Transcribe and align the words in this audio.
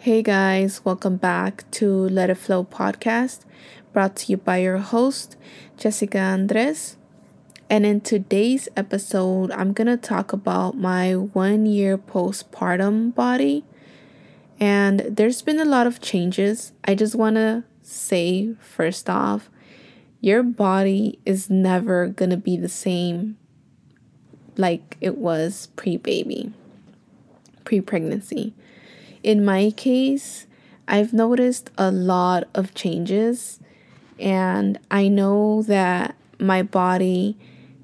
Hey 0.00 0.22
guys, 0.22 0.84
welcome 0.84 1.16
back 1.16 1.68
to 1.72 1.90
Let 1.90 2.30
It 2.30 2.36
Flow 2.36 2.62
podcast, 2.62 3.40
brought 3.92 4.14
to 4.18 4.30
you 4.30 4.36
by 4.36 4.58
your 4.58 4.78
host, 4.78 5.36
Jessica 5.76 6.20
Andres. 6.20 6.96
And 7.68 7.84
in 7.84 8.00
today's 8.02 8.68
episode, 8.76 9.50
I'm 9.50 9.72
gonna 9.72 9.96
talk 9.96 10.32
about 10.32 10.76
my 10.78 11.16
one 11.16 11.66
year 11.66 11.98
postpartum 11.98 13.12
body. 13.12 13.64
And 14.60 15.00
there's 15.00 15.42
been 15.42 15.58
a 15.58 15.64
lot 15.64 15.88
of 15.88 16.00
changes. 16.00 16.70
I 16.84 16.94
just 16.94 17.16
wanna 17.16 17.64
say, 17.82 18.54
first 18.60 19.10
off, 19.10 19.50
your 20.20 20.44
body 20.44 21.18
is 21.26 21.50
never 21.50 22.06
gonna 22.06 22.36
be 22.36 22.56
the 22.56 22.68
same 22.68 23.36
like 24.56 24.96
it 25.00 25.18
was 25.18 25.66
pre 25.74 25.96
baby, 25.96 26.52
pre 27.64 27.80
pregnancy 27.80 28.54
in 29.22 29.44
my 29.44 29.72
case, 29.76 30.46
I've 30.86 31.12
noticed 31.12 31.70
a 31.76 31.90
lot 31.90 32.48
of 32.54 32.74
changes, 32.74 33.60
and 34.18 34.78
I 34.90 35.08
know 35.08 35.62
that 35.62 36.16
my 36.38 36.62
body, 36.62 37.36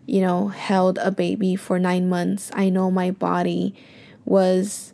you 0.07 0.21
know, 0.21 0.49
held 0.49 0.99
a 0.99 1.11
baby 1.11 1.57
for 1.57 1.79
nine 1.79 2.09
months. 2.09 2.51
I 2.55 2.71
know 2.71 2.91
my 2.91 3.11
body 3.11 3.75
was 4.25 4.93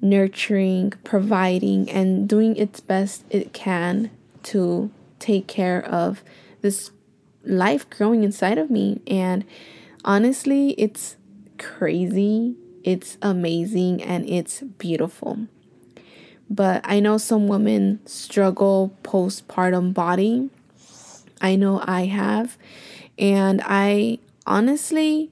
nurturing, 0.00 0.94
providing, 1.04 1.90
and 1.90 2.28
doing 2.28 2.56
its 2.56 2.80
best 2.80 3.24
it 3.28 3.52
can 3.52 4.10
to 4.44 4.90
take 5.18 5.46
care 5.46 5.84
of 5.84 6.24
this 6.62 6.90
life 7.44 7.88
growing 7.90 8.24
inside 8.24 8.56
of 8.56 8.70
me. 8.70 9.00
And 9.06 9.44
honestly, 10.04 10.70
it's 10.78 11.16
crazy, 11.58 12.56
it's 12.82 13.18
amazing, 13.20 14.02
and 14.02 14.26
it's 14.28 14.62
beautiful 14.62 15.46
but 16.50 16.80
I 16.84 16.98
know 16.98 17.16
some 17.16 17.46
women 17.46 18.00
struggle 18.06 18.92
postpartum 19.04 19.94
body. 19.94 20.50
I 21.40 21.54
know 21.54 21.80
I 21.84 22.06
have. 22.06 22.58
And 23.16 23.62
I 23.64 24.18
honestly 24.46 25.30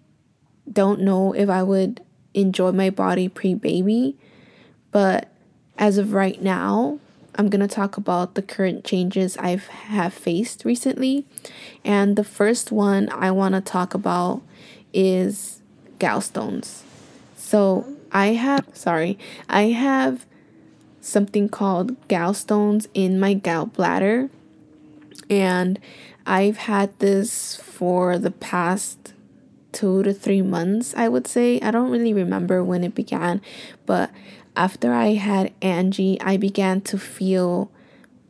don't 0.71 1.01
know 1.01 1.33
if 1.33 1.49
I 1.49 1.65
would 1.65 2.03
enjoy 2.35 2.71
my 2.71 2.91
body 2.91 3.29
pre 3.29 3.55
baby. 3.55 4.17
But 4.93 5.29
as 5.77 5.99
of 5.99 6.15
right 6.15 6.41
now, 6.41 7.01
I'm 7.35 7.49
going 7.49 7.67
to 7.67 7.75
talk 7.75 7.97
about 7.97 8.35
the 8.35 8.43
current 8.43 8.85
changes 8.85 9.37
I've 9.39 9.67
have 9.67 10.15
faced 10.15 10.65
recently. 10.65 11.27
And 11.85 12.15
the 12.15 12.25
first 12.25 12.71
one 12.71 13.09
I 13.11 13.33
want 13.33 13.55
to 13.55 13.61
talk 13.61 13.93
about 13.93 14.43
is 14.93 15.63
gallstones. 15.99 16.83
So, 17.37 17.87
I 18.11 18.29
have 18.29 18.65
sorry, 18.73 19.19
I 19.49 19.65
have 19.65 20.27
something 21.01 21.49
called 21.49 22.09
gallstones 22.09 22.87
in 22.95 23.21
my 23.21 23.35
gallbladder. 23.35 24.31
And 25.31 25.79
I've 26.27 26.59
had 26.59 26.99
this 26.99 27.57
for 27.57 28.19
the 28.19 28.31
past 28.31 29.13
two 29.73 30.03
to 30.03 30.13
three 30.13 30.43
months, 30.43 30.95
I 30.97 31.09
would 31.09 31.27
say. 31.27 31.61
I 31.61 31.71
don't 31.71 31.91
really 31.91 32.15
remember 32.15 32.65
when 32.65 32.85
it 32.85 32.95
began, 32.95 33.41
but 33.87 34.11
after 34.57 34.93
I 34.93 35.15
had 35.15 35.53
Angie, 35.63 36.21
I 36.21 36.37
began 36.37 36.81
to 36.83 36.99
feel 36.99 37.71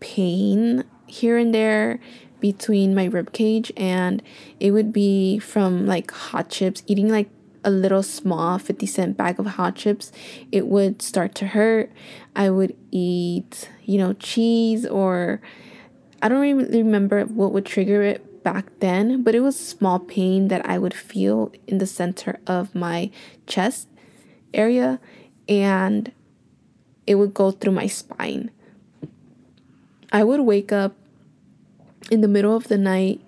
pain 0.01 0.85
here 1.07 1.39
and 1.39 1.55
there 1.55 2.01
between 2.41 2.95
my 2.95 3.07
rib 3.07 3.33
cage 3.33 3.73
and 3.77 4.23
it 4.61 4.71
would 4.71 4.93
be 4.93 5.39
from 5.39 5.87
like 5.87 6.11
hot 6.11 6.49
chips 6.51 6.83
eating 6.87 7.09
like 7.09 7.29
a 7.65 7.71
little 7.71 8.03
small 8.03 8.59
50 8.59 8.87
cent 8.87 9.17
bag 9.17 9.39
of 9.39 9.47
hot 9.47 9.77
chips, 9.77 10.13
it 10.53 10.67
would 10.67 11.03
start 11.03 11.35
to 11.37 11.49
hurt. 11.49 11.91
I 12.37 12.51
would 12.51 12.77
eat, 12.91 13.69
you 13.85 13.99
know, 13.99 14.13
cheese 14.15 14.87
or 14.87 15.41
I 16.23 16.29
don't 16.29 16.41
remember 16.41 17.25
what 17.25 17.53
would 17.53 17.67
trigger 17.67 18.03
it 18.03 18.43
back 18.43 18.67
then, 18.81 19.23
but 19.23 19.35
it 19.35 19.41
was 19.41 19.59
small 19.59 19.99
pain 19.99 20.49
that 20.49 20.65
I 20.69 20.79
would 20.79 20.95
feel 20.95 21.53
in 21.67 21.79
the 21.79 21.87
center 21.87 22.41
of 22.47 22.75
my 22.75 23.11
chest 23.47 23.89
area 24.55 25.01
and 25.49 26.13
it 27.07 27.17
would 27.17 27.35
go 27.35 27.51
through 27.51 27.73
my 27.73 27.87
spine. 27.87 28.51
I 30.13 30.25
would 30.25 30.41
wake 30.41 30.73
up 30.73 30.95
in 32.11 32.21
the 32.21 32.29
middle 32.29 32.57
of 32.57 32.69
the 32.69 32.79
night 32.79 33.21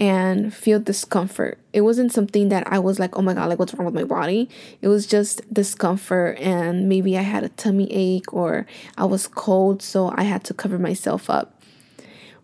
and 0.00 0.52
feel 0.52 0.80
discomfort. 0.80 1.58
It 1.74 1.82
wasn't 1.82 2.10
something 2.10 2.48
that 2.48 2.66
I 2.72 2.78
was 2.78 2.98
like, 2.98 3.18
oh 3.18 3.22
my 3.22 3.34
God, 3.34 3.50
like 3.50 3.58
what's 3.58 3.74
wrong 3.74 3.84
with 3.84 3.94
my 3.94 4.04
body? 4.04 4.48
It 4.80 4.88
was 4.88 5.06
just 5.06 5.52
discomfort, 5.52 6.38
and 6.38 6.88
maybe 6.88 7.18
I 7.18 7.22
had 7.22 7.44
a 7.44 7.50
tummy 7.50 7.86
ache 7.92 8.32
or 8.32 8.66
I 8.96 9.04
was 9.04 9.28
cold, 9.28 9.82
so 9.82 10.10
I 10.16 10.22
had 10.22 10.42
to 10.44 10.54
cover 10.54 10.78
myself 10.78 11.28
up. 11.28 11.62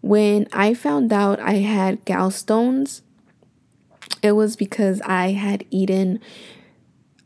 When 0.03 0.47
I 0.53 0.75
found 0.75 1.13
out 1.13 1.41
I 1.41 1.55
had 1.55 2.05
gallstones, 2.05 3.01
it 4.23 4.33
was 4.33 4.55
because 4.55 5.01
I 5.01 5.33
had 5.33 5.65
eaten 5.71 6.21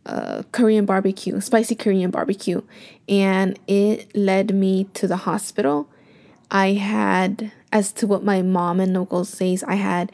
uh, 0.06 0.44
Korean 0.52 0.86
barbecue, 0.86 1.40
spicy 1.40 1.74
Korean 1.74 2.12
barbecue, 2.12 2.62
and 3.08 3.58
it 3.66 4.16
led 4.16 4.54
me 4.54 4.84
to 4.94 5.08
the 5.08 5.16
hospital. 5.16 5.88
I 6.52 6.72
had 6.74 7.50
as 7.72 7.92
to 7.92 8.06
what 8.06 8.24
my 8.24 8.42
mom 8.42 8.80
and 8.80 8.92
Nogo 8.94 9.24
says, 9.24 9.62
I 9.64 9.76
had 9.76 10.12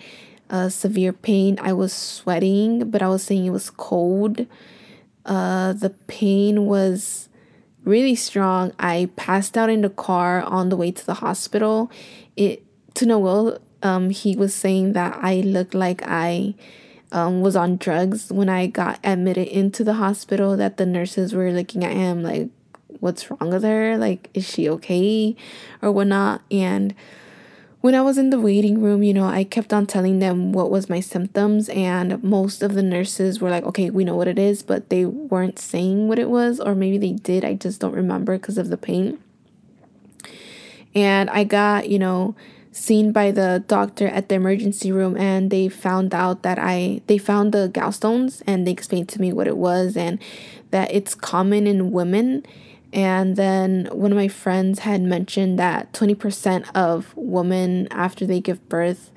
a 0.50 0.70
severe 0.70 1.12
pain. 1.12 1.58
I 1.60 1.72
was 1.72 1.92
sweating, 1.92 2.90
but 2.90 3.02
I 3.02 3.08
was 3.08 3.22
saying 3.24 3.46
it 3.46 3.50
was 3.50 3.70
cold. 3.70 4.46
Uh, 5.24 5.72
the 5.72 5.90
pain 5.90 6.66
was 6.66 7.28
really 7.84 8.14
strong. 8.14 8.72
I 8.78 9.10
passed 9.16 9.56
out 9.56 9.70
in 9.70 9.80
the 9.80 9.90
car 9.90 10.42
on 10.42 10.68
the 10.68 10.76
way 10.76 10.90
to 10.92 11.06
the 11.06 11.14
hospital. 11.14 11.90
It 12.36 12.62
to 12.94 13.06
Noel, 13.06 13.58
um, 13.82 14.10
he 14.10 14.36
was 14.36 14.54
saying 14.54 14.92
that 14.92 15.18
I 15.20 15.40
looked 15.40 15.74
like 15.74 16.02
I 16.04 16.54
um, 17.12 17.40
was 17.40 17.56
on 17.56 17.76
drugs 17.76 18.32
when 18.32 18.48
I 18.48 18.66
got 18.66 18.98
admitted 19.04 19.48
into 19.48 19.84
the 19.84 19.94
hospital. 19.94 20.56
That 20.56 20.76
the 20.76 20.86
nurses 20.86 21.32
were 21.32 21.50
looking 21.50 21.84
at 21.84 21.92
him 21.92 22.22
like, 22.22 22.48
"What's 23.00 23.30
wrong 23.30 23.50
with 23.50 23.62
her? 23.62 23.96
Like, 23.96 24.30
is 24.34 24.48
she 24.48 24.68
okay, 24.68 25.36
or 25.82 25.92
whatnot?" 25.92 26.42
And 26.50 26.94
when 27.80 27.94
I 27.94 28.02
was 28.02 28.18
in 28.18 28.30
the 28.30 28.40
waiting 28.40 28.80
room, 28.80 29.02
you 29.02 29.14
know, 29.14 29.26
I 29.26 29.44
kept 29.44 29.72
on 29.72 29.86
telling 29.86 30.18
them 30.18 30.52
what 30.52 30.70
was 30.70 30.88
my 30.88 31.00
symptoms, 31.00 31.68
and 31.68 32.22
most 32.22 32.62
of 32.62 32.74
the 32.74 32.82
nurses 32.82 33.40
were 33.40 33.50
like, 33.50 33.64
okay, 33.64 33.90
we 33.90 34.04
know 34.04 34.16
what 34.16 34.28
it 34.28 34.38
is, 34.38 34.62
but 34.62 34.88
they 34.88 35.04
weren't 35.04 35.58
saying 35.58 36.08
what 36.08 36.18
it 36.18 36.30
was, 36.30 36.58
or 36.58 36.74
maybe 36.74 36.98
they 36.98 37.12
did. 37.12 37.44
I 37.44 37.54
just 37.54 37.80
don't 37.80 37.94
remember 37.94 38.38
because 38.38 38.58
of 38.58 38.70
the 38.70 38.76
pain. 38.76 39.18
And 40.94 41.28
I 41.30 41.44
got, 41.44 41.90
you 41.90 41.98
know, 41.98 42.34
seen 42.76 43.10
by 43.10 43.30
the 43.30 43.64
doctor 43.68 44.06
at 44.06 44.28
the 44.28 44.34
emergency 44.34 44.92
room 44.92 45.16
and 45.16 45.50
they 45.50 45.66
found 45.66 46.14
out 46.14 46.42
that 46.42 46.58
I 46.58 47.00
they 47.06 47.16
found 47.16 47.52
the 47.52 47.70
gallstones 47.72 48.42
and 48.46 48.66
they 48.66 48.70
explained 48.70 49.08
to 49.10 49.20
me 49.20 49.32
what 49.32 49.46
it 49.46 49.56
was 49.56 49.96
and 49.96 50.18
that 50.72 50.92
it's 50.92 51.14
common 51.14 51.66
in 51.66 51.90
women 51.90 52.44
and 52.92 53.36
then 53.36 53.88
one 53.92 54.12
of 54.12 54.16
my 54.16 54.28
friends 54.28 54.80
had 54.80 55.02
mentioned 55.02 55.58
that 55.58 55.92
20% 55.92 56.70
of 56.74 57.14
women 57.16 57.88
after 57.90 58.26
they 58.26 58.40
give 58.40 58.66
birth 58.68 59.10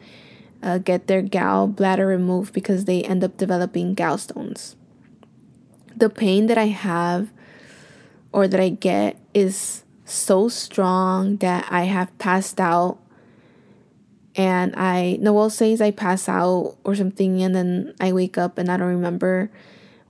uh, 0.61 0.77
get 0.77 1.07
their 1.07 1.21
gallbladder 1.23 2.05
removed 2.05 2.53
because 2.53 2.85
they 2.85 3.03
end 3.03 3.23
up 3.23 3.37
developing 3.37 3.95
gallstones. 3.95 4.75
The 5.95 6.09
pain 6.09 6.47
that 6.47 6.57
I 6.57 6.67
have 6.67 7.31
or 8.31 8.47
that 8.47 8.59
I 8.59 8.69
get 8.69 9.19
is 9.33 9.83
so 10.05 10.49
strong 10.49 11.37
that 11.37 11.67
I 11.69 11.83
have 11.83 12.15
passed 12.17 12.59
out. 12.59 12.99
And 14.35 14.75
I, 14.75 15.17
Noel 15.21 15.49
says 15.49 15.81
I 15.81 15.91
pass 15.91 16.29
out 16.29 16.77
or 16.83 16.95
something, 16.95 17.41
and 17.41 17.55
then 17.55 17.93
I 17.99 18.13
wake 18.13 18.37
up 18.37 18.57
and 18.57 18.69
I 18.69 18.77
don't 18.77 18.87
remember 18.87 19.51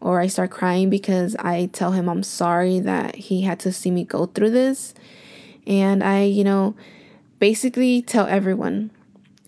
or 0.02 0.20
I 0.20 0.28
start 0.28 0.52
crying 0.52 0.90
because 0.90 1.36
I 1.38 1.68
tell 1.68 1.92
him 1.92 2.08
I'm 2.08 2.24
sorry 2.24 2.80
that 2.80 3.16
he 3.16 3.42
had 3.42 3.60
to 3.62 3.72
see 3.72 3.92
me 3.92 4.04
go 4.04 4.26
through 4.26 4.52
this. 4.52 4.94
And 5.68 6.04
I, 6.04 6.24
you 6.24 6.44
know, 6.44 6.76
basically 7.40 8.02
tell 8.02 8.28
everyone 8.28 8.92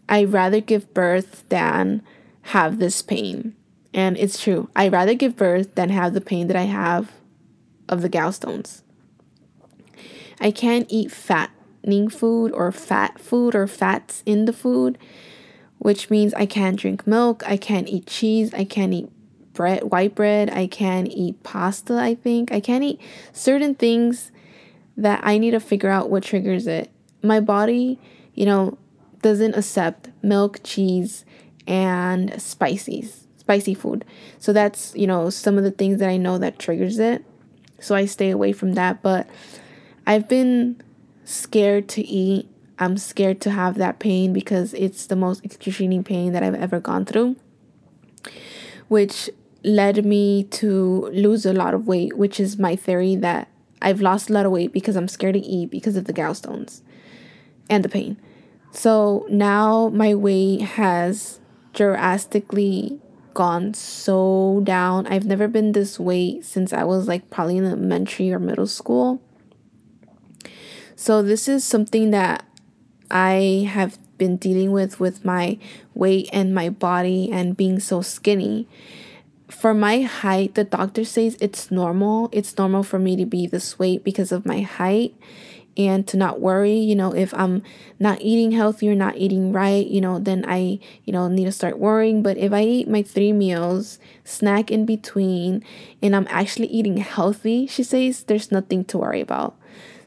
I'd 0.10 0.34
rather 0.34 0.60
give 0.60 0.94
birth 0.94 1.48
than 1.50 2.02
have 2.44 2.80
this 2.80 3.02
pain. 3.02 3.56
And 3.94 4.18
it's 4.18 4.42
true. 4.42 4.70
I'd 4.76 4.92
rather 4.92 5.14
give 5.14 5.38
birth 5.38 5.76
than 5.76 5.90
have 5.90 6.14
the 6.14 6.22
pain 6.22 6.48
that 6.48 6.58
I 6.58 6.64
have 6.64 7.12
of 7.88 8.02
the 8.02 8.10
gallstones. 8.10 8.82
I 10.40 10.52
can't 10.52 10.88
eat 10.90 11.12
fattening 11.12 12.10
food 12.10 12.52
or 12.52 12.72
fat 12.72 13.20
food 13.20 13.54
or 13.56 13.68
fats 13.68 14.24
in 14.26 14.46
the 14.46 14.54
food, 14.54 14.98
which 15.78 16.10
means 16.10 16.34
I 16.34 16.46
can't 16.46 16.80
drink 16.80 17.06
milk, 17.06 17.44
I 17.46 17.58
can't 17.58 17.88
eat 17.88 18.08
cheese, 18.08 18.54
I 18.54 18.64
can't 18.64 18.94
eat 18.94 19.10
bread, 19.54 19.84
white 19.92 20.16
bread. 20.16 20.50
I 20.50 20.68
can 20.68 21.08
eat 21.08 21.44
pasta, 21.44 21.96
I 21.96 22.16
think. 22.16 22.52
I 22.52 22.60
can't 22.60 22.84
eat 22.84 23.00
certain 23.34 23.76
things 23.76 24.32
that 24.98 25.22
I 25.24 25.38
need 25.38 25.52
to 25.52 25.60
figure 25.60 25.90
out 25.90 26.10
what 26.10 26.24
triggers 26.24 26.68
it. 26.68 26.92
My 27.24 27.40
body, 27.40 28.00
you 28.34 28.46
know, 28.46 28.78
doesn't 29.22 29.56
accept 29.56 30.10
milk, 30.22 30.60
cheese, 30.64 31.26
and 31.68 32.42
spices, 32.42 33.28
spicy 33.38 33.74
food. 33.74 34.06
So 34.40 34.54
that's, 34.54 34.96
you 34.96 35.08
know, 35.08 35.30
some 35.30 35.58
of 35.58 35.64
the 35.64 35.72
things 35.72 36.00
that 36.00 36.10
I 36.10 36.18
know 36.18 36.38
that 36.38 36.60
triggers 36.60 37.00
it. 37.00 37.24
So 37.80 37.96
I 37.96 38.06
stay 38.06 38.30
away 38.30 38.52
from 38.52 38.74
that, 38.74 39.02
but 39.02 39.28
I've 40.06 40.28
been 40.28 40.82
scared 41.24 41.88
to 41.90 42.02
eat. 42.02 42.48
I'm 42.80 42.98
scared 42.98 43.42
to 43.42 43.52
have 43.52 43.76
that 43.78 44.00
pain 44.00 44.34
because 44.34 44.74
it's 44.74 45.06
the 45.06 45.16
most 45.16 45.46
excruciating 45.46 46.04
pain 46.04 46.34
that 46.34 46.42
I've 46.44 46.56
ever 46.56 46.80
gone 46.80 47.06
through, 47.06 47.36
which 48.88 49.30
led 49.64 50.06
me 50.06 50.44
to 50.46 51.10
lose 51.14 51.46
a 51.46 51.54
lot 51.54 51.74
of 51.74 51.88
weight, 51.88 52.18
which 52.18 52.40
is 52.40 52.58
my 52.58 52.76
theory 52.76 53.16
that 53.18 53.48
I've 53.82 54.02
lost 54.02 54.30
a 54.30 54.34
lot 54.34 54.46
of 54.46 54.52
weight 54.52 54.72
because 54.72 54.96
I'm 54.96 55.08
scared 55.08 55.34
to 55.34 55.40
eat 55.40 55.70
because 55.72 55.96
of 55.96 56.06
the 56.06 56.14
gallstones 56.14 56.82
and 57.70 57.84
the 57.84 57.90
pain. 57.90 58.18
So 58.72 59.26
now 59.30 59.90
my 59.90 60.16
weight 60.16 60.62
has 60.62 61.40
drastically 61.74 63.00
gone 63.34 63.74
so 63.74 64.62
down. 64.64 65.08
I've 65.08 65.26
never 65.26 65.48
been 65.48 65.72
this 65.72 66.00
weight 66.00 66.46
since 66.46 66.74
I 66.74 66.84
was 66.84 67.08
like 67.08 67.30
probably 67.30 67.58
in 67.58 67.66
elementary 67.66 68.32
or 68.32 68.40
middle 68.40 68.68
school. 68.68 69.22
So 70.96 71.22
this 71.24 71.48
is 71.48 71.64
something 71.64 72.12
that 72.12 72.46
I 73.10 73.68
have 73.70 73.98
been 74.18 74.38
dealing 74.38 74.72
with 74.72 75.00
with 75.00 75.26
my 75.26 75.58
weight 75.96 76.30
and 76.32 76.54
my 76.54 76.70
body 76.70 77.30
and 77.32 77.58
being 77.58 77.80
so 77.80 78.02
skinny. 78.02 78.68
For 79.52 79.74
my 79.74 80.02
height, 80.02 80.56
the 80.56 80.64
doctor 80.64 81.04
says 81.04 81.38
it's 81.40 81.70
normal. 81.70 82.30
It's 82.32 82.58
normal 82.58 82.84
for 82.84 82.98
me 82.98 83.16
to 83.18 83.26
be 83.26 83.46
this 83.46 83.78
weight 83.78 84.04
because 84.04 84.32
of 84.32 84.46
my 84.46 84.62
height 84.62 85.14
and 85.78 86.08
to 86.08 86.18
not 86.18 86.40
worry, 86.40 86.78
you 86.78 86.96
know, 86.96 87.14
if 87.14 87.34
I'm 87.34 87.64
not 88.00 88.22
eating 88.22 88.52
healthy 88.52 88.90
or 88.90 88.96
not 88.96 89.18
eating 89.18 89.54
right, 89.54 89.86
you 89.86 90.02
know, 90.02 90.20
then 90.20 90.44
I, 90.48 90.80
you 91.06 91.14
know, 91.14 91.28
need 91.28 91.46
to 91.46 91.52
start 91.52 91.80
worrying. 91.80 92.24
But 92.24 92.38
if 92.38 92.52
I 92.52 92.64
eat 92.64 92.90
my 92.90 93.04
three 93.04 93.32
meals, 93.32 94.00
snack 94.24 94.72
in 94.72 94.86
between, 94.86 95.64
and 96.02 96.16
I'm 96.16 96.28
actually 96.30 96.68
eating 96.68 96.98
healthy, 96.98 97.68
she 97.68 97.84
says 97.84 98.24
there's 98.24 98.52
nothing 98.52 98.84
to 98.86 98.98
worry 98.98 99.22
about. 99.22 99.56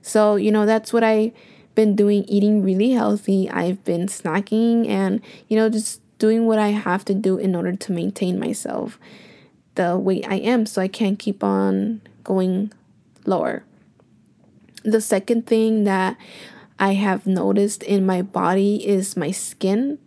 So, 0.03 0.37
you 0.37 0.51
know, 0.53 0.67
that's 0.67 0.93
what 0.93 1.05
I've 1.05 1.33
been 1.75 1.97
doing, 1.97 2.25
eating 2.25 2.63
really 2.63 2.91
healthy. 2.91 3.49
I've 3.51 3.83
been 3.85 4.07
snacking 4.07 4.89
and, 4.89 5.21
you 5.49 5.57
know, 5.57 5.69
just 5.69 6.01
doing 6.19 6.47
what 6.47 6.59
I 6.59 6.69
have 6.69 7.05
to 7.07 7.15
do 7.15 7.39
in 7.39 7.57
order 7.57 7.75
to 7.75 7.93
maintain 7.93 8.39
myself 8.39 8.99
the 9.75 9.99
weight 9.99 10.27
I 10.29 10.37
am 10.37 10.67
so 10.67 10.81
I 10.81 10.89
can't 10.89 11.19
keep 11.19 11.43
on 11.43 12.01
going 12.23 12.73
lower. 13.27 13.65
The 14.85 15.01
second 15.01 15.47
thing 15.47 15.85
that 15.85 16.17
I 16.79 16.95
have 16.95 17.27
noticed 17.27 17.83
in 17.83 18.05
my 18.05 18.23
body 18.23 18.87
is 18.87 19.17
my 19.17 19.31
skin 19.31 19.99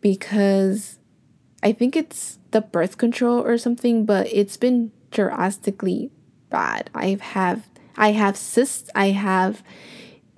because 0.00 0.98
I 1.62 1.72
think 1.72 1.96
it's 1.96 2.38
the 2.52 2.60
birth 2.60 2.98
control 2.98 3.40
or 3.40 3.58
something, 3.58 4.04
but 4.04 4.28
it's 4.32 4.56
been 4.56 4.92
drastically 5.10 6.10
bad. 6.50 6.90
I 6.94 7.18
have 7.20 7.68
I 7.96 8.12
have 8.12 8.36
cysts, 8.36 8.90
I 8.94 9.08
have 9.08 9.62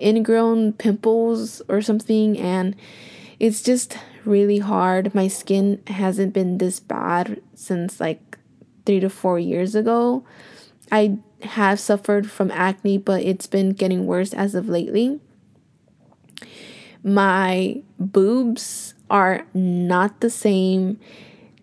ingrown 0.01 0.73
pimples 0.73 1.61
or 1.69 1.81
something 1.81 2.37
and 2.39 2.75
it's 3.39 3.61
just 3.61 3.97
really 4.25 4.59
hard. 4.59 5.13
My 5.13 5.27
skin 5.27 5.81
hasn't 5.87 6.33
been 6.33 6.57
this 6.57 6.79
bad 6.79 7.41
since 7.53 7.99
like 7.99 8.30
3 8.85 8.99
to 9.01 9.09
4 9.09 9.39
years 9.39 9.75
ago. 9.75 10.23
I 10.91 11.19
have 11.43 11.79
suffered 11.79 12.29
from 12.29 12.51
acne, 12.51 12.97
but 12.97 13.23
it's 13.23 13.47
been 13.47 13.71
getting 13.71 14.05
worse 14.05 14.33
as 14.33 14.55
of 14.55 14.69
lately. 14.69 15.19
My 17.03 17.81
boobs 17.99 18.93
are 19.09 19.45
not 19.53 20.21
the 20.21 20.29
same. 20.29 20.99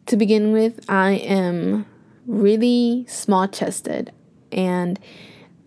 To 0.07 0.17
begin 0.17 0.53
with, 0.53 0.81
I 0.89 1.13
am 1.13 1.87
really 2.27 3.05
small 3.09 3.47
chested. 3.47 4.13
And 4.51 4.99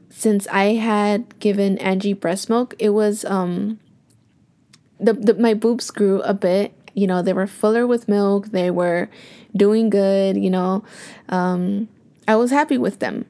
since 0.10 0.48
I 0.48 0.76
had 0.76 1.40
given 1.40 1.78
Angie 1.78 2.14
breast 2.14 2.50
milk, 2.50 2.76
it 2.80 2.90
was 2.90 3.24
um 3.26 3.80
the, 5.00 5.14
the 5.14 5.34
my 5.34 5.54
boobs 5.54 5.90
grew 5.92 6.22
a 6.22 6.34
bit. 6.34 6.74
You 6.94 7.08
know, 7.08 7.22
they 7.22 7.34
were 7.34 7.48
fuller 7.48 7.88
with 7.88 8.08
milk, 8.08 8.48
they 8.48 8.72
were 8.72 9.10
doing 9.56 9.90
good, 9.90 10.38
you 10.38 10.50
know. 10.50 10.84
Um 11.30 11.88
I 12.28 12.36
was 12.36 12.52
happy 12.52 12.78
with 12.78 13.00
them. 13.00 13.26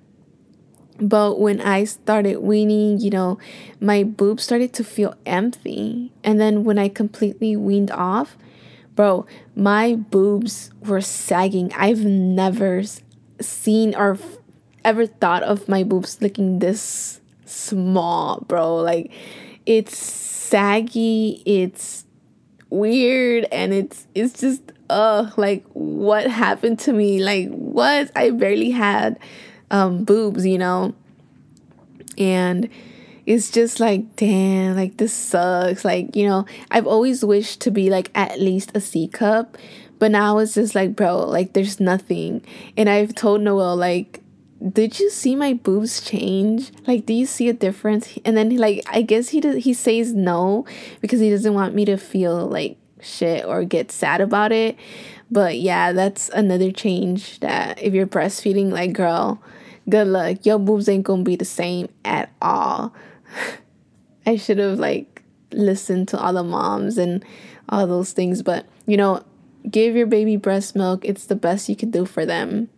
But 0.99 1.39
when 1.39 1.59
I 1.61 1.85
started 1.85 2.39
weaning, 2.39 2.99
you 2.99 3.09
know, 3.09 3.39
my 3.79 4.03
boobs 4.03 4.43
started 4.43 4.73
to 4.73 4.83
feel 4.83 5.15
empty. 5.25 6.11
And 6.23 6.39
then 6.39 6.63
when 6.63 6.77
I 6.77 6.89
completely 6.89 7.55
weaned 7.55 7.89
off, 7.89 8.37
bro, 8.95 9.25
my 9.55 9.95
boobs 9.95 10.69
were 10.85 11.01
sagging. 11.01 11.73
I've 11.73 12.05
never 12.05 12.83
seen 13.39 13.95
or 13.95 14.19
ever 14.85 15.07
thought 15.07 15.41
of 15.43 15.67
my 15.67 15.83
boobs 15.83 16.21
looking 16.21 16.59
this 16.59 17.19
small, 17.45 18.43
bro. 18.47 18.75
Like 18.75 19.11
it's 19.65 19.97
saggy, 19.97 21.41
it's 21.45 22.05
weird 22.71 23.45
and 23.51 23.73
it's 23.73 24.07
it's 24.15 24.39
just 24.39 24.61
uh 24.89 25.29
like 25.37 25.63
what 25.73 26.25
happened 26.25 26.79
to 26.79 26.93
me? 26.93 27.23
Like 27.23 27.49
what? 27.49 28.11
I 28.15 28.31
barely 28.31 28.71
had 28.71 29.19
um, 29.69 30.03
boobs, 30.03 30.45
you 30.45 30.57
know? 30.57 30.93
And 32.17 32.69
it's 33.25 33.49
just 33.51 33.79
like, 33.79 34.15
damn, 34.15 34.75
like 34.75 34.97
this 34.97 35.13
sucks. 35.13 35.85
Like, 35.85 36.15
you 36.15 36.27
know, 36.27 36.45
I've 36.69 36.87
always 36.87 37.23
wished 37.23 37.61
to 37.61 37.71
be 37.71 37.89
like 37.89 38.11
at 38.13 38.39
least 38.39 38.71
a 38.75 38.81
C 38.81 39.07
cup, 39.07 39.57
but 39.99 40.11
now 40.11 40.37
it's 40.39 40.53
just 40.55 40.75
like, 40.75 40.95
bro, 40.95 41.19
like 41.19 41.53
there's 41.53 41.79
nothing. 41.79 42.43
And 42.75 42.89
I've 42.89 43.15
told 43.15 43.41
Noel, 43.41 43.75
like, 43.75 44.20
did 44.69 44.99
you 44.99 45.09
see 45.09 45.35
my 45.35 45.53
boobs 45.53 46.01
change? 46.01 46.71
Like, 46.85 47.05
do 47.05 47.13
you 47.13 47.25
see 47.25 47.49
a 47.49 47.53
difference? 47.53 48.17
And 48.23 48.37
then, 48.37 48.55
like, 48.57 48.83
I 48.87 49.01
guess 49.01 49.29
he 49.29 49.41
does, 49.41 49.63
he 49.63 49.73
says 49.73 50.13
no 50.13 50.65
because 50.99 51.19
he 51.19 51.29
doesn't 51.29 51.53
want 51.53 51.73
me 51.73 51.85
to 51.85 51.97
feel 51.97 52.47
like 52.47 52.77
shit 52.99 53.45
or 53.45 53.63
get 53.63 53.91
sad 53.91 54.21
about 54.21 54.51
it. 54.51 54.77
But 55.31 55.59
yeah, 55.59 55.93
that's 55.93 56.29
another 56.29 56.71
change 56.71 57.39
that 57.39 57.81
if 57.81 57.93
you're 57.93 58.05
breastfeeding, 58.05 58.71
like, 58.71 58.93
girl, 58.93 59.41
good 59.89 60.07
luck. 60.07 60.45
Your 60.45 60.59
boobs 60.59 60.87
ain't 60.87 61.03
gonna 61.03 61.23
be 61.23 61.35
the 61.35 61.45
same 61.45 61.89
at 62.05 62.31
all. 62.41 62.93
I 64.25 64.35
should 64.35 64.59
have 64.59 64.77
like 64.77 65.23
listened 65.51 66.07
to 66.09 66.19
all 66.19 66.33
the 66.33 66.43
moms 66.43 66.97
and 66.97 67.25
all 67.69 67.87
those 67.87 68.11
things, 68.11 68.43
but 68.43 68.65
you 68.85 68.97
know, 68.97 69.23
give 69.69 69.95
your 69.95 70.05
baby 70.05 70.35
breast 70.35 70.75
milk. 70.75 71.03
It's 71.03 71.25
the 71.25 71.35
best 71.35 71.69
you 71.69 71.75
can 71.75 71.89
do 71.89 72.05
for 72.05 72.25
them. 72.25 72.69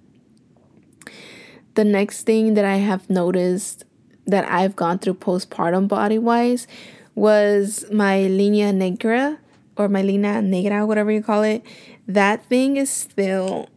The 1.75 1.83
next 1.83 2.23
thing 2.23 2.53
that 2.53 2.65
I 2.65 2.77
have 2.77 3.09
noticed 3.09 3.83
that 4.25 4.49
I've 4.49 4.75
gone 4.75 4.99
through 4.99 5.15
postpartum 5.15 5.87
body 5.87 6.17
wise 6.17 6.67
was 7.15 7.85
my 7.91 8.27
linea 8.27 8.71
negra 8.71 9.39
or 9.75 9.89
my 9.89 10.01
linea 10.01 10.41
negra, 10.41 10.85
whatever 10.85 11.11
you 11.11 11.23
call 11.23 11.43
it. 11.43 11.63
That 12.07 12.45
thing 12.45 12.77
is 12.77 12.89
still 12.89 13.69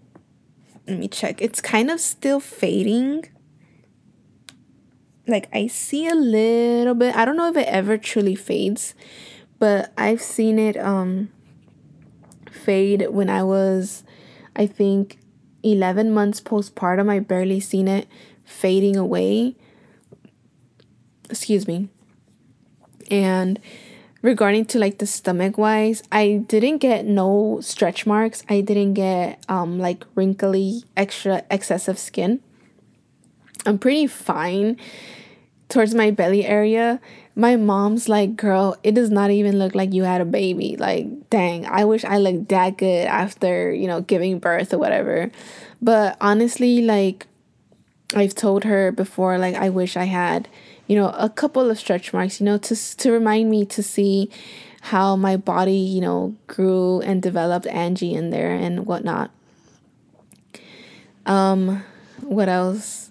let 0.87 0.99
me 0.99 1.09
check. 1.09 1.43
It's 1.43 1.61
kind 1.61 1.91
of 1.91 2.01
still 2.01 2.39
fading. 2.39 3.25
Like 5.27 5.49
I 5.53 5.67
see 5.67 6.07
a 6.07 6.15
little 6.15 6.95
bit. 6.95 7.17
I 7.17 7.25
don't 7.25 7.37
know 7.37 7.51
if 7.51 7.57
it 7.57 7.67
ever 7.67 7.99
truly 7.99 8.37
fades, 8.37 8.95
but 9.59 9.93
I've 9.99 10.23
seen 10.23 10.59
it 10.59 10.77
um 10.77 11.31
fade 12.51 13.09
when 13.11 13.29
I 13.29 13.43
was 13.43 14.05
I 14.55 14.67
think 14.67 15.19
11 15.67 16.13
months 16.13 16.41
postpartum. 16.41 17.11
I 17.11 17.19
barely 17.19 17.61
seen 17.61 17.89
it 17.89 18.07
fading 18.45 18.97
away. 18.97 19.57
Excuse 21.29 21.67
me. 21.67 21.89
And 23.11 23.61
regarding 24.23 24.65
to 24.65 24.79
like 24.79 24.99
the 24.99 25.07
stomach 25.07 25.57
wise 25.57 26.03
i 26.11 26.43
didn't 26.49 26.79
get 26.79 27.05
no 27.07 27.61
stretch 27.61 28.07
marks 28.07 28.43
i 28.49 28.61
didn't 28.61 28.95
get 28.95 29.39
um 29.49 29.79
like 29.79 30.05
wrinkly 30.17 30.83
extra 30.97 31.45
excessive 31.49 31.97
skin 31.97 32.41
i'm 33.67 33.79
pretty 33.79 34.07
fine 34.07 34.77
towards 35.69 35.95
my 35.95 36.11
belly 36.11 36.45
area 36.45 37.01
my 37.37 37.55
mom's 37.55 38.09
like 38.09 38.35
girl 38.35 38.77
it 38.83 38.95
does 38.95 39.11
not 39.11 39.31
even 39.31 39.59
look 39.59 39.75
like 39.75 39.93
you 39.93 40.03
had 40.03 40.21
a 40.21 40.25
baby 40.25 40.77
like 40.77 41.07
dang 41.31 41.65
i 41.67 41.85
wish 41.85 42.05
i 42.05 42.19
looked 42.19 42.49
that 42.49 42.77
good 42.77 43.07
after 43.07 43.73
you 43.73 43.87
know 43.87 44.01
giving 44.01 44.39
birth 44.39 44.75
or 44.75 44.79
whatever 44.79 45.31
but 45.81 46.17
honestly 46.21 46.83
like 46.83 47.27
i've 48.15 48.35
told 48.35 48.65
her 48.65 48.91
before 48.91 49.39
like 49.39 49.55
i 49.55 49.69
wish 49.69 49.97
i 49.97 50.05
had 50.05 50.49
you 50.87 50.97
know, 50.97 51.09
a 51.11 51.29
couple 51.29 51.69
of 51.71 51.79
stretch 51.79 52.13
marks, 52.13 52.41
you 52.41 52.47
know, 52.47 52.59
to, 52.59 52.97
to 52.97 53.11
remind 53.11 53.51
me 53.51 53.65
to 53.67 53.83
see 53.83 54.31
how 54.83 55.17
my 55.17 55.37
body, 55.37 55.77
you 55.77 56.01
know, 56.01 56.37
grew 56.47 57.01
and 57.01 57.21
developed 57.21 57.67
Angie 57.67 58.15
in 58.15 58.31
there 58.31 58.53
and 58.53 58.87
whatnot. 58.87 59.31
Um, 61.25 61.83
what 62.21 62.49
else? 62.49 63.11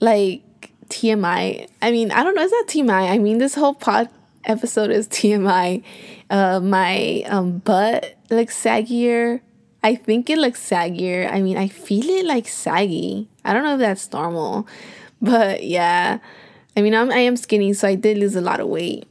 Like 0.00 0.42
TMI. 0.88 1.68
I 1.82 1.90
mean, 1.90 2.10
I 2.10 2.22
don't 2.22 2.34
know, 2.34 2.42
it's 2.42 2.52
not 2.52 2.66
TMI. 2.66 3.10
I 3.10 3.18
mean, 3.18 3.38
this 3.38 3.54
whole 3.54 3.74
pod 3.74 4.08
episode 4.44 4.90
is 4.90 5.08
TMI. 5.08 5.82
Uh, 6.30 6.60
my 6.60 7.22
um 7.26 7.58
butt 7.58 8.16
looks 8.30 8.62
saggier. 8.62 9.40
I 9.82 9.94
think 9.94 10.28
it 10.28 10.38
looks 10.38 10.60
saggier. 10.60 11.30
I 11.30 11.40
mean, 11.40 11.56
I 11.56 11.68
feel 11.68 12.04
it 12.04 12.26
like 12.26 12.48
saggy. 12.48 13.28
I 13.44 13.52
don't 13.52 13.62
know 13.62 13.74
if 13.74 13.80
that's 13.80 14.12
normal, 14.12 14.66
but 15.22 15.64
yeah. 15.64 16.18
I 16.76 16.82
mean, 16.82 16.94
I'm, 16.94 17.10
I 17.10 17.18
am 17.18 17.36
skinny, 17.36 17.72
so 17.72 17.88
I 17.88 17.94
did 17.94 18.18
lose 18.18 18.36
a 18.36 18.40
lot 18.40 18.60
of 18.60 18.68
weight. 18.68 19.06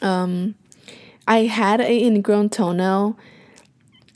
Um, 0.00 0.54
I 1.26 1.40
had 1.40 1.80
an 1.80 1.90
ingrown 1.90 2.48
toenail 2.48 3.18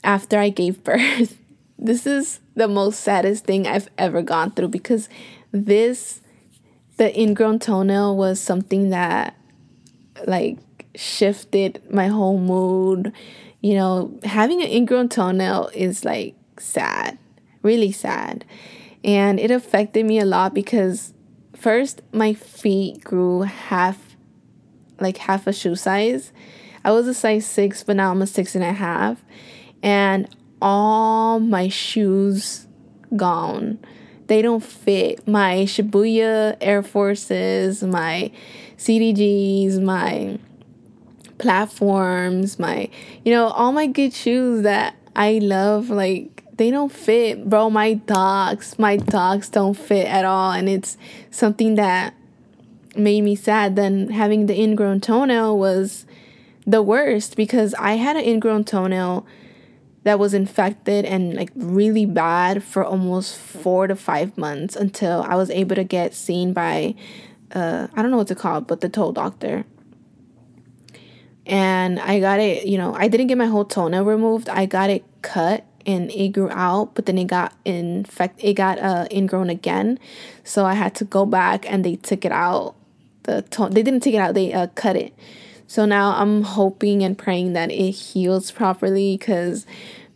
after 0.03 0.39
I 0.39 0.49
gave 0.49 0.83
birth. 0.83 1.37
this 1.79 2.07
is 2.07 2.39
the 2.55 2.67
most 2.67 3.01
saddest 3.01 3.45
thing 3.45 3.67
I've 3.67 3.89
ever 3.97 4.21
gone 4.21 4.51
through 4.51 4.69
because 4.69 5.09
this, 5.51 6.21
the 6.97 7.19
ingrown 7.19 7.59
toenail 7.59 8.15
was 8.15 8.39
something 8.39 8.89
that 8.89 9.35
like 10.25 10.57
shifted 10.95 11.81
my 11.91 12.07
whole 12.07 12.39
mood. 12.39 13.11
You 13.61 13.75
know, 13.75 14.19
having 14.23 14.61
an 14.61 14.69
ingrown 14.69 15.09
toenail 15.09 15.71
is 15.73 16.05
like 16.05 16.35
sad, 16.57 17.17
really 17.61 17.91
sad. 17.91 18.45
And 19.03 19.39
it 19.39 19.51
affected 19.51 20.05
me 20.05 20.19
a 20.19 20.25
lot 20.25 20.53
because 20.53 21.13
first 21.55 22.01
my 22.11 22.33
feet 22.33 23.03
grew 23.03 23.41
half 23.41 24.15
like 24.99 25.17
half 25.17 25.47
a 25.47 25.53
shoe 25.53 25.75
size 25.75 26.31
i 26.83 26.91
was 26.91 27.07
a 27.07 27.13
size 27.13 27.45
six 27.45 27.83
but 27.83 27.95
now 27.95 28.11
i'm 28.11 28.21
a 28.21 28.27
six 28.27 28.55
and 28.55 28.63
a 28.63 28.73
half 28.73 29.23
and 29.81 30.27
all 30.61 31.39
my 31.39 31.67
shoes 31.67 32.67
gone 33.15 33.79
they 34.27 34.41
don't 34.41 34.63
fit 34.63 35.27
my 35.27 35.65
shibuya 35.65 36.57
air 36.61 36.81
forces 36.81 37.83
my 37.83 38.31
cdgs 38.77 39.81
my 39.81 40.37
platforms 41.37 42.57
my 42.57 42.89
you 43.23 43.31
know 43.31 43.47
all 43.47 43.71
my 43.71 43.87
good 43.87 44.13
shoes 44.13 44.63
that 44.63 44.95
i 45.15 45.37
love 45.39 45.89
like 45.89 46.35
they 46.57 46.71
don't 46.71 46.91
fit, 46.91 47.49
bro. 47.49 47.69
My 47.69 47.95
dogs, 47.95 48.79
my 48.79 48.97
dogs 48.97 49.49
don't 49.49 49.73
fit 49.73 50.07
at 50.07 50.25
all. 50.25 50.51
And 50.51 50.69
it's 50.69 50.97
something 51.29 51.75
that 51.75 52.13
made 52.95 53.21
me 53.21 53.35
sad. 53.35 53.75
Then 53.75 54.09
having 54.09 54.45
the 54.45 54.59
ingrown 54.59 55.01
toenail 55.01 55.57
was 55.57 56.05
the 56.65 56.81
worst 56.81 57.35
because 57.35 57.73
I 57.75 57.93
had 57.93 58.15
an 58.15 58.23
ingrown 58.23 58.63
toenail 58.63 59.25
that 60.05 60.19
was 60.19 60.35
infected 60.35 61.03
and 61.03 61.33
like 61.33 61.49
really 61.55 62.05
bad 62.05 62.63
for 62.63 62.85
almost 62.85 63.35
four 63.35 63.87
to 63.87 63.95
five 63.95 64.37
months 64.37 64.75
until 64.75 65.23
I 65.27 65.33
was 65.33 65.49
able 65.49 65.75
to 65.75 65.83
get 65.83 66.13
seen 66.13 66.53
by, 66.53 66.93
uh, 67.51 67.87
I 67.91 68.01
don't 68.03 68.11
know 68.11 68.17
what's 68.17 68.29
it 68.29 68.37
called, 68.37 68.67
but 68.67 68.81
the 68.81 68.87
toe 68.87 69.11
doctor. 69.11 69.65
And 71.47 71.99
I 71.99 72.19
got 72.19 72.39
it, 72.39 72.67
you 72.67 72.77
know, 72.77 72.93
I 72.93 73.07
didn't 73.07 73.27
get 73.27 73.37
my 73.39 73.47
whole 73.47 73.65
toenail 73.65 74.05
removed. 74.05 74.47
I 74.47 74.67
got 74.67 74.91
it 74.91 75.03
cut 75.23 75.65
and 75.87 76.11
it 76.11 76.29
grew 76.29 76.51
out, 76.51 76.93
but 76.93 77.07
then 77.07 77.17
it 77.17 77.25
got 77.25 77.53
infect 77.65 78.43
it 78.43 78.53
got 78.53 78.77
uh 78.77 79.07
ingrown 79.11 79.49
again. 79.49 79.97
So 80.43 80.65
I 80.65 80.75
had 80.75 80.93
to 80.95 81.05
go 81.05 81.25
back 81.25 81.69
and 81.71 81.83
they 81.83 81.95
took 81.95 82.25
it 82.25 82.31
out. 82.31 82.75
The 83.23 83.41
to- 83.41 83.69
they 83.69 83.81
didn't 83.81 84.01
take 84.01 84.13
it 84.13 84.19
out, 84.19 84.35
they 84.35 84.53
uh, 84.53 84.67
cut 84.75 84.95
it. 84.95 85.15
So 85.67 85.85
now 85.85 86.15
I'm 86.15 86.43
hoping 86.43 87.03
and 87.03 87.17
praying 87.17 87.53
that 87.53 87.71
it 87.71 87.91
heals 87.91 88.51
properly 88.51 89.17
cuz 89.17 89.65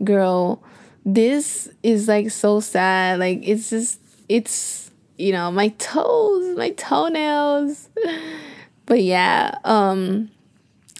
girl, 0.04 0.62
this 1.06 1.70
is 1.84 2.08
like 2.08 2.32
so 2.32 2.60
sad. 2.60 3.20
Like 3.20 3.40
it's 3.44 3.70
just 3.70 4.00
it's 4.28 4.92
you 5.18 5.34
know, 5.34 5.52
my 5.52 5.70
toes, 5.80 6.58
my 6.58 6.72
toenails. 6.72 7.90
But 8.86 9.04
yeah, 9.04 9.54
um 9.66 10.32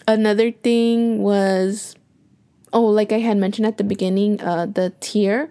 another 0.06 0.52
thing 0.52 1.22
was 1.22 1.96
oh, 2.72 2.86
like 2.86 3.12
I 3.12 3.18
had 3.18 3.36
mentioned 3.36 3.66
at 3.66 3.78
the 3.78 3.84
beginning, 3.84 4.40
uh, 4.40 4.66
the 4.66 4.92
tear. 5.00 5.50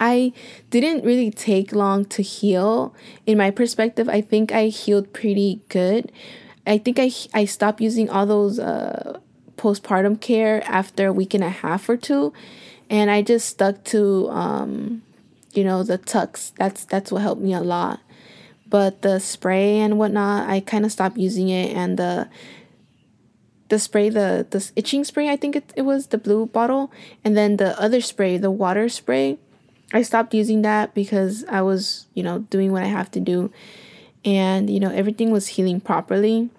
I 0.00 0.32
didn't 0.70 1.04
really 1.04 1.30
take 1.30 1.72
long 1.72 2.04
to 2.06 2.22
heal. 2.22 2.94
In 3.26 3.38
my 3.38 3.50
perspective, 3.50 4.08
I 4.08 4.20
think 4.20 4.52
I 4.52 4.66
healed 4.66 5.12
pretty 5.12 5.60
good. 5.68 6.10
I 6.66 6.78
think 6.78 6.98
I 6.98 7.10
I 7.32 7.44
stopped 7.44 7.80
using 7.80 8.08
all 8.08 8.26
those 8.26 8.58
uh, 8.58 9.20
postpartum 9.56 10.20
care 10.20 10.62
after 10.66 11.08
a 11.08 11.12
week 11.12 11.34
and 11.34 11.44
a 11.44 11.50
half 11.50 11.88
or 11.88 11.96
two, 11.96 12.32
and 12.88 13.10
I 13.10 13.22
just 13.22 13.48
stuck 13.48 13.84
to 13.84 14.28
um, 14.30 15.02
you 15.52 15.64
know 15.64 15.82
the 15.82 15.98
tucks. 15.98 16.52
That's 16.56 16.84
that's 16.84 17.12
what 17.12 17.22
helped 17.22 17.42
me 17.42 17.52
a 17.52 17.60
lot. 17.60 18.00
But 18.66 19.02
the 19.02 19.20
spray 19.20 19.78
and 19.78 19.98
whatnot, 19.98 20.48
I 20.48 20.60
kind 20.60 20.84
of 20.84 20.92
stopped 20.92 21.18
using 21.18 21.48
it, 21.48 21.76
and 21.76 21.98
the 21.98 22.28
the 23.68 23.78
spray, 23.78 24.08
the 24.08 24.46
the 24.48 24.70
itching 24.76 25.04
spray, 25.04 25.28
I 25.28 25.36
think 25.36 25.56
it, 25.56 25.72
it 25.76 25.82
was 25.82 26.08
the 26.08 26.18
blue 26.18 26.46
bottle, 26.46 26.92
and 27.24 27.36
then 27.36 27.56
the 27.56 27.78
other 27.80 28.00
spray, 28.00 28.36
the 28.36 28.50
water 28.50 28.88
spray. 28.88 29.38
I 29.92 30.02
stopped 30.02 30.34
using 30.34 30.62
that 30.62 30.94
because 30.94 31.44
I 31.44 31.60
was, 31.62 32.06
you 32.14 32.22
know, 32.22 32.40
doing 32.40 32.72
what 32.72 32.82
I 32.82 32.86
have 32.86 33.10
to 33.12 33.20
do, 33.20 33.52
and 34.24 34.70
you 34.70 34.80
know 34.80 34.90
everything 34.90 35.30
was 35.30 35.48
healing 35.48 35.80
properly. 35.80 36.50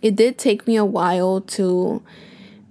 It 0.00 0.16
did 0.16 0.38
take 0.38 0.66
me 0.66 0.76
a 0.76 0.84
while 0.84 1.40
to 1.40 2.02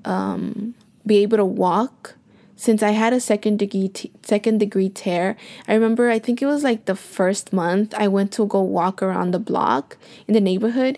um, 0.05 0.75
be 1.05 1.17
able 1.17 1.37
to 1.37 1.45
walk 1.45 2.15
since 2.57 2.81
I 2.81 2.89
had 2.89 3.13
a 3.13 3.19
second 3.19 3.59
degree 3.59 3.87
t- 3.87 4.11
second 4.23 4.57
degree 4.57 4.89
tear, 4.89 5.37
I 5.67 5.75
remember 5.75 6.09
I 6.09 6.17
think 6.17 6.41
it 6.41 6.47
was 6.47 6.63
like 6.63 6.85
the 6.85 6.95
first 6.95 7.53
month 7.53 7.93
I 7.95 8.07
went 8.07 8.31
to 8.33 8.47
go 8.47 8.61
walk 8.61 9.03
around 9.03 9.31
the 9.31 9.39
block 9.39 9.95
in 10.27 10.33
the 10.33 10.41
neighborhood 10.41 10.97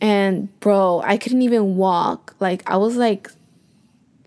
and 0.00 0.48
bro, 0.60 1.02
I 1.04 1.16
couldn't 1.16 1.42
even 1.42 1.76
walk. 1.76 2.36
Like 2.38 2.62
I 2.70 2.76
was 2.76 2.96
like 2.96 3.30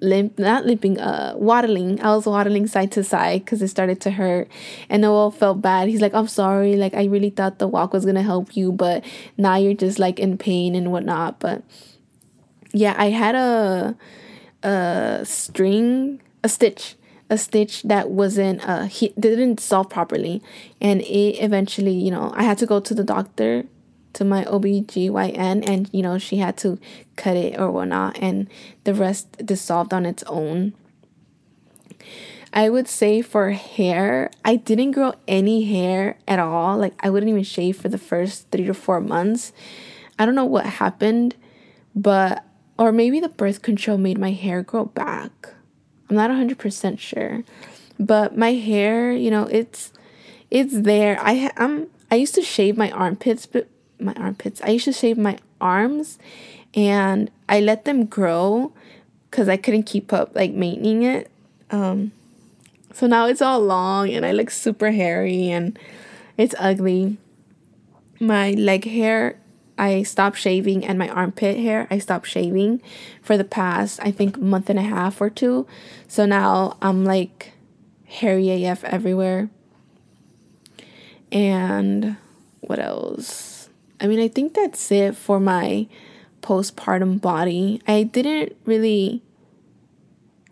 limp 0.04 0.38
not 0.38 0.66
limping 0.66 1.00
uh 1.00 1.34
waddling. 1.38 2.02
I 2.02 2.16
was 2.16 2.26
waddling 2.26 2.68
side 2.68 2.92
to 2.92 3.04
side 3.04 3.46
cuz 3.46 3.62
it 3.62 3.70
started 3.70 4.02
to 4.02 4.12
hurt. 4.12 4.48
And 4.90 5.02
Noel 5.02 5.32
felt 5.32 5.62
bad. 5.62 5.88
He's 5.88 6.02
like, 6.02 6.14
"I'm 6.14 6.28
sorry. 6.28 6.76
Like 6.76 6.94
I 6.94 7.06
really 7.06 7.30
thought 7.32 7.60
the 7.60 7.68
walk 7.68 7.94
was 7.94 8.04
going 8.04 8.16
to 8.16 8.22
help 8.22 8.56
you, 8.56 8.72
but 8.72 9.04
now 9.38 9.56
you're 9.56 9.74
just 9.74 9.98
like 10.00 10.20
in 10.20 10.38
pain 10.38 10.76
and 10.76 10.92
whatnot." 10.92 11.40
But 11.40 11.64
yeah, 12.74 12.96
I 12.98 13.10
had 13.10 13.36
a 13.36 13.96
a 14.64 15.22
string 15.24 16.22
a 16.44 16.50
stitch 16.50 16.96
a 17.30 17.38
stitch 17.38 17.84
that 17.84 18.10
wasn't 18.10 18.68
uh 18.68 18.84
he 18.84 19.14
didn't 19.20 19.60
solve 19.60 19.90
properly 19.90 20.42
and 20.80 21.02
it 21.02 21.42
eventually 21.44 21.92
you 21.94 22.12
know 22.12 22.32
i 22.36 22.44
had 22.44 22.58
to 22.58 22.66
go 22.66 22.80
to 22.80 22.94
the 22.94 23.04
doctor 23.04 23.66
to 24.14 24.24
my 24.24 24.44
OBGYN 24.46 25.68
and 25.68 25.90
you 25.92 26.02
know 26.02 26.18
she 26.18 26.38
had 26.38 26.58
to 26.58 26.80
cut 27.16 27.36
it 27.36 27.60
or 27.60 27.72
whatnot 27.72 28.18
and 28.20 28.50
the 28.84 28.94
rest 28.94 29.46
dissolved 29.46 29.94
on 29.94 30.06
its 30.06 30.24
own. 30.24 30.74
I 32.56 32.70
would 32.70 32.88
say 32.88 33.24
for 33.24 33.50
hair, 33.52 34.30
I 34.46 34.58
didn't 34.58 34.92
grow 34.92 35.14
any 35.28 35.64
hair 35.64 36.18
at 36.28 36.38
all. 36.38 36.78
Like 36.78 36.94
I 37.00 37.10
wouldn't 37.10 37.30
even 37.30 37.44
shave 37.44 37.78
for 37.78 37.90
the 37.90 37.98
first 37.98 38.50
three 38.52 38.66
to 38.66 38.76
four 38.76 39.02
months. 39.02 39.52
I 40.20 40.26
don't 40.26 40.36
know 40.36 40.46
what 40.46 40.66
happened, 40.66 41.36
but 41.96 42.46
or 42.78 42.92
maybe 42.92 43.20
the 43.20 43.30
birth 43.30 43.62
control 43.62 43.98
made 43.98 44.18
my 44.18 44.32
hair 44.32 44.62
grow 44.62 44.86
back. 44.86 45.50
I'm 46.10 46.16
not 46.16 46.30
100% 46.30 47.00
sure. 47.00 47.44
But 48.00 48.38
my 48.38 48.54
hair, 48.54 49.12
you 49.12 49.32
know, 49.32 49.46
it's 49.46 49.92
it's 50.52 50.80
there. 50.82 51.18
I 51.20 51.52
I'm 51.58 51.88
I 52.12 52.16
used 52.16 52.36
to 52.36 52.42
shave 52.42 52.78
my 52.78 52.92
armpits, 52.92 53.46
but 53.46 53.68
my 54.00 54.14
armpits. 54.14 54.62
I 54.62 54.70
used 54.70 54.86
to 54.86 54.94
shave 54.94 55.18
my 55.18 55.38
arms 55.62 56.20
and 56.74 57.30
I 57.48 57.60
let 57.60 57.86
them 57.86 58.06
grow 58.06 58.74
cuz 59.32 59.48
I 59.48 59.58
couldn't 59.58 59.84
keep 59.84 60.12
up 60.12 60.36
like 60.36 60.54
maintaining 60.54 61.04
it. 61.04 61.30
Um 61.72 62.12
so 62.94 63.08
now 63.08 63.26
it's 63.26 63.42
all 63.42 63.60
long 63.60 64.10
and 64.10 64.26
I 64.26 64.32
look 64.32 64.52
super 64.52 64.92
hairy 64.92 65.50
and 65.50 65.78
it's 66.38 66.56
ugly. 66.60 67.18
My 68.20 68.52
leg 68.52 68.86
hair 68.86 69.40
I 69.78 70.04
stopped 70.04 70.38
shaving 70.38 70.86
and 70.86 71.00
my 71.00 71.10
armpit 71.10 71.58
hair 71.58 71.88
I 71.90 71.98
stopped 71.98 72.28
shaving 72.28 72.82
for 73.22 73.38
the 73.38 73.44
past 73.44 74.00
I 74.04 74.12
think 74.12 74.38
month 74.38 74.70
and 74.70 74.80
a 74.80 74.84
half 74.84 75.20
or 75.22 75.30
two. 75.30 75.66
So 76.08 76.26
now 76.26 76.78
I'm 76.82 77.04
like 77.04 77.54
hairy 78.06 78.64
AF 78.64 78.84
everywhere. 78.84 79.50
And 81.32 82.16
what 82.62 82.78
else? 82.78 83.53
I 84.04 84.08
mean, 84.08 84.20
I 84.20 84.28
think 84.28 84.54
that's 84.54 84.92
it 84.92 85.16
for 85.16 85.40
my 85.40 85.88
postpartum 86.42 87.22
body. 87.22 87.82
I 87.88 88.04
didn't 88.04 88.58
really 88.66 89.24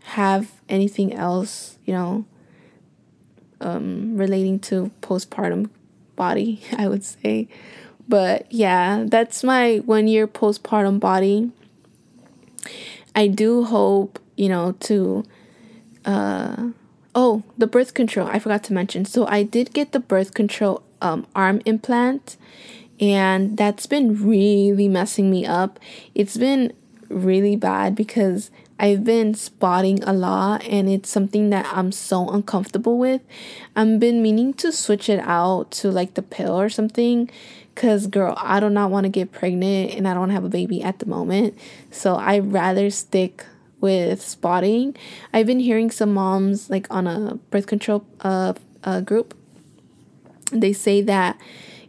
have 0.03 0.53
anything 0.69 1.13
else, 1.13 1.77
you 1.85 1.93
know, 1.93 2.25
um, 3.59 4.15
relating 4.15 4.57
to 4.59 4.89
postpartum 5.01 5.69
body, 6.15 6.61
I 6.77 6.87
would 6.87 7.03
say. 7.03 7.49
But 8.07 8.49
yeah, 8.49 9.03
that's 9.05 9.43
my 9.43 9.77
one 9.85 10.07
year 10.07 10.27
postpartum 10.27 11.01
body. 11.01 11.51
I 13.13 13.27
do 13.27 13.65
hope, 13.65 14.17
you 14.37 14.47
know, 14.47 14.73
to 14.79 15.25
uh 16.05 16.69
oh, 17.13 17.43
the 17.57 17.67
birth 17.67 17.93
control. 17.93 18.27
I 18.27 18.39
forgot 18.39 18.63
to 18.65 18.73
mention. 18.73 19.03
So 19.03 19.27
I 19.27 19.43
did 19.43 19.73
get 19.73 19.91
the 19.91 19.99
birth 19.99 20.33
control 20.33 20.83
um 21.01 21.27
arm 21.35 21.61
implant 21.65 22.37
and 23.01 23.57
that's 23.57 23.87
been 23.87 24.25
really 24.25 24.87
messing 24.87 25.29
me 25.29 25.45
up. 25.45 25.79
It's 26.15 26.37
been 26.37 26.71
really 27.09 27.57
bad 27.57 27.95
because 27.95 28.51
I've 28.79 29.03
been 29.03 29.33
spotting 29.33 30.01
a 30.03 30.13
lot 30.13 30.63
and 30.63 30.87
it's 30.87 31.09
something 31.09 31.49
that 31.49 31.65
I'm 31.71 31.91
so 31.91 32.29
uncomfortable 32.29 32.97
with. 32.97 33.21
I've 33.75 33.99
been 33.99 34.21
meaning 34.21 34.53
to 34.55 34.71
switch 34.71 35.09
it 35.09 35.19
out 35.19 35.71
to 35.71 35.91
like 35.91 36.13
the 36.13 36.21
pill 36.21 36.59
or 36.59 36.69
something 36.69 37.29
Cause 37.75 38.07
girl, 38.07 38.35
I 38.37 38.59
do 38.59 38.69
not 38.69 38.91
want 38.91 39.05
to 39.05 39.09
get 39.09 39.31
pregnant 39.31 39.93
and 39.93 40.07
I 40.07 40.13
don't 40.13 40.29
have 40.29 40.43
a 40.43 40.49
baby 40.49 40.83
at 40.83 40.99
the 40.99 41.05
moment. 41.05 41.57
So 41.89 42.15
I'd 42.15 42.51
rather 42.51 42.89
stick 42.89 43.45
with 43.79 44.21
spotting. 44.21 44.95
I've 45.33 45.47
been 45.47 45.59
hearing 45.59 45.89
some 45.89 46.13
moms 46.13 46.69
like 46.69 46.85
on 46.91 47.07
a 47.07 47.35
birth 47.49 47.67
control 47.67 48.05
uh, 48.19 48.53
uh 48.83 49.01
group. 49.01 49.35
They 50.51 50.73
say 50.73 51.01
that 51.01 51.39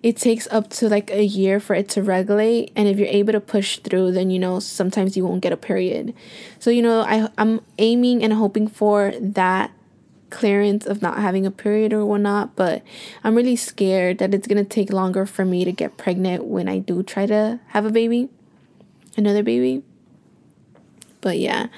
it 0.02 0.16
takes 0.16 0.48
up 0.50 0.68
to 0.68 0.88
like 0.88 1.10
a 1.10 1.22
year 1.22 1.60
for 1.60 1.74
it 1.74 1.88
to 1.88 2.02
regulate 2.02 2.72
and 2.74 2.88
if 2.88 2.98
you're 2.98 3.08
able 3.08 3.32
to 3.32 3.40
push 3.40 3.78
through 3.78 4.10
then 4.12 4.30
you 4.30 4.38
know 4.38 4.58
sometimes 4.58 5.16
you 5.16 5.24
won't 5.24 5.42
get 5.42 5.52
a 5.52 5.56
period. 5.56 6.14
So 6.58 6.70
you 6.70 6.82
know 6.82 7.02
I, 7.02 7.28
i'm 7.38 7.60
aiming 7.78 8.22
and 8.22 8.32
hoping 8.32 8.68
for 8.68 9.12
that 9.20 9.72
clearance 10.30 10.86
of 10.86 11.02
not 11.02 11.18
having 11.18 11.44
a 11.44 11.50
period 11.50 11.92
or 11.92 12.06
whatnot 12.06 12.56
but 12.56 12.82
i'm 13.22 13.34
really 13.34 13.54
scared 13.54 14.16
that 14.16 14.32
it's 14.32 14.48
going 14.48 14.56
to 14.56 14.66
take 14.66 14.90
longer 14.90 15.26
for 15.26 15.44
me 15.44 15.62
to 15.62 15.72
get 15.72 15.98
pregnant 15.98 16.44
when 16.44 16.70
i 16.70 16.78
do 16.78 17.02
try 17.02 17.26
to 17.26 17.60
have 17.68 17.84
a 17.84 17.90
baby 17.90 18.30
another 19.16 19.42
baby. 19.42 19.82
But 21.20 21.38
yeah. 21.38 21.68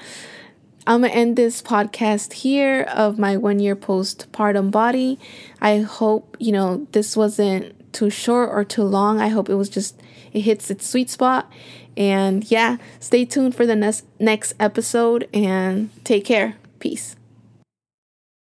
I'm 0.87 1.01
gonna 1.01 1.13
end 1.13 1.35
this 1.35 1.63
podcast 1.63 2.33
here 2.33 2.83
of 2.83 3.17
my 3.17 3.37
one 3.37 3.57
year 3.59 3.75
postpartum 3.75 4.69
body. 4.69 5.19
I 5.59 5.79
hope 5.79 6.37
you 6.39 6.51
know 6.51 6.87
this 6.91 7.17
wasn't 7.17 7.84
too 7.95 8.09
short 8.09 8.49
or 8.49 8.63
too 8.63 8.83
long. 8.83 9.19
I 9.19 9.29
hope 9.29 9.49
it 9.49 9.55
was 9.55 9.69
just 9.69 9.99
it 10.33 10.41
hits 10.41 10.69
its 10.69 10.85
sweet 10.85 11.09
spot. 11.09 11.51
And 11.97 12.49
yeah, 12.51 12.77
stay 12.99 13.25
tuned 13.25 13.55
for 13.55 13.65
the 13.65 13.75
next 13.75 14.05
next 14.19 14.53
episode 14.59 15.27
and 15.33 15.89
take 16.03 16.25
care. 16.25 16.57
Peace. 16.79 17.15